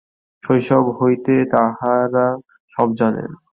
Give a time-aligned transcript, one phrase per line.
[0.43, 2.27] শৈশব হইতে তাঁহারা
[2.73, 3.29] সব জানেন।